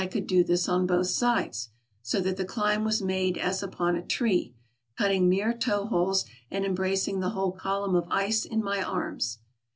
could 0.09 0.25
do 0.25 0.43
this 0.43 0.67
on 0.67 0.87
both 0.87 1.05
sides; 1.05 1.69
so 2.01 2.19
that 2.19 2.35
the 2.35 2.43
climb 2.43 2.83
was 2.83 3.03
made 3.03 3.37
as 3.37 3.61
upon 3.61 3.95
a 3.95 4.01
tree, 4.01 4.55
cutting 4.97 5.29
mere 5.29 5.53
toe 5.53 5.85
holes 5.85 6.25
and 6.49 6.65
embracing 6.65 7.19
the 7.19 7.29
whole 7.29 7.51
column 7.51 7.93
of 7.93 8.07
ice 8.09 8.43
in 8.43 8.63
my 8.63 8.81
arms. 8.81 9.37